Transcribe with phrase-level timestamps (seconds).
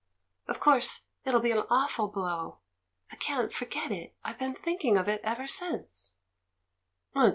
[0.47, 2.57] Of course, it'll be an awful blow.
[3.11, 6.15] I can't forget it— I've been thinking of it ever since."